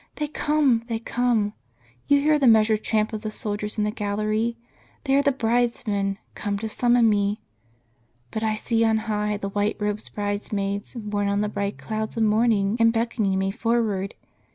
[0.15, 1.53] "They come, they come!
[2.07, 4.57] You hear the measured tramp of the sol diers in the gallery.
[5.03, 7.39] They are the bridesmen coming to sum mon me.
[8.31, 12.23] But I see on high the white robed bridesmaids borne on the bright clouds of
[12.23, 14.15] morning, and beckoning me for ward.